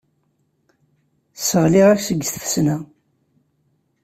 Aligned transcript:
Sseɣliɣ-ak 1.35 2.03
deg 2.19 2.29
tfesna. 2.29 2.77